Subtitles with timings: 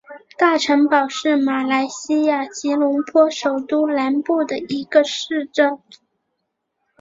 [0.35, 5.77] 大城堡是马来西亚吉隆坡首都南部的一个市镇。